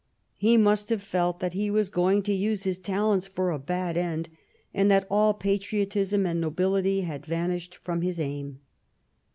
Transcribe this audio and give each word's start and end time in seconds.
He 0.37 0.57
must 0.57 0.89
have' 0.89 1.03
felt 1.03 1.39
that 1.41 1.53
he 1.53 1.69
was 1.69 1.91
going 1.91 2.23
to 2.23 2.33
use 2.33 2.63
his 2.63 2.79
talents 2.79 3.27
for 3.27 3.51
a 3.51 3.59
bad 3.59 3.97
end, 3.97 4.29
and 4.73 4.89
that 4.89 5.05
all 5.11 5.35
patriotism 5.35 6.25
and 6.25 6.41
nobility 6.41 7.01
had 7.01 7.23
vanished 7.27 7.75
from 7.75 8.01
his 8.01 8.19
aim. 8.19 8.61